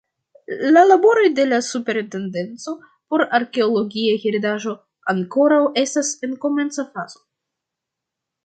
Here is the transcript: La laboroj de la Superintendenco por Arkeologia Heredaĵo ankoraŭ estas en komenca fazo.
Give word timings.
La 0.75 0.81
laboroj 0.91 1.25
de 1.39 1.43
la 1.49 1.59
Superintendenco 1.67 2.73
por 3.13 3.25
Arkeologia 3.39 4.17
Heredaĵo 4.25 4.75
ankoraŭ 5.15 5.63
estas 5.83 6.11
en 6.29 6.37
komenca 6.47 6.91
fazo. 6.97 7.23